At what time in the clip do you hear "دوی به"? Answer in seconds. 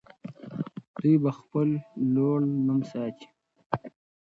1.01-1.31